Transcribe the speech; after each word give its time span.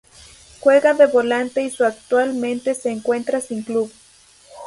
Juega 0.61 0.95
de 0.95 1.05
volante 1.05 1.61
y 1.61 1.69
su 1.69 1.85
actualmente 1.85 2.73
se 2.73 2.89
encuentra 2.89 3.39
sin 3.39 3.61
club. 3.61 3.93